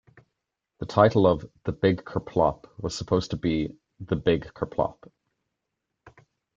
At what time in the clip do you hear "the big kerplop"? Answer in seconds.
1.63-2.65, 3.99-4.97